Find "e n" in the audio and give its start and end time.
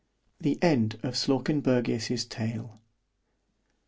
0.55-0.87